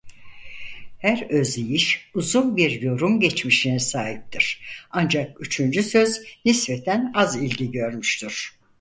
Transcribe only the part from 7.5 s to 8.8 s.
görmüştür.